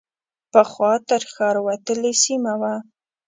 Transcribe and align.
پخوا 0.51 0.91
تر 1.09 1.21
ښار 1.31 1.55
وتلې 1.67 2.13
سیمه 2.23 2.53
وه. 2.61 2.73